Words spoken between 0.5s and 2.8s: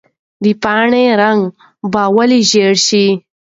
پاڼې رنګ به ولې ژېړ